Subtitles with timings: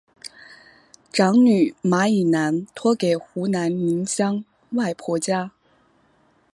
[1.13, 5.51] 长女马以南托给湖南宁乡外婆家。